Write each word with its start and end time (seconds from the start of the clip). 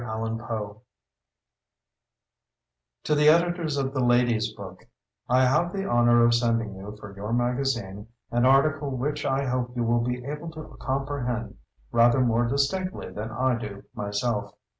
]MELLONTA 0.01 0.47
TAUTA 0.47 0.79
TO 3.03 3.13
THE 3.13 3.29
EDITORS 3.29 3.77
OF 3.77 3.93
THE 3.93 3.99
LADY'S 4.03 4.51
BOOK: 4.53 4.87
I 5.29 5.43
have 5.45 5.71
the 5.73 5.87
honor 5.87 6.25
of 6.25 6.33
sending 6.33 6.73
you, 6.73 6.97
for 6.99 7.15
your 7.15 7.31
magazine, 7.31 8.07
an 8.31 8.43
article 8.47 8.89
which 8.97 9.27
I 9.27 9.45
hope 9.45 9.75
you 9.75 9.83
will 9.83 10.01
be 10.01 10.25
able 10.25 10.49
to 10.53 10.75
comprehend 10.79 11.59
rather 11.91 12.21
more 12.21 12.47
distinctly 12.47 13.11
than 13.11 13.29
I 13.29 13.53
do 13.59 13.83
myself. 13.93 14.55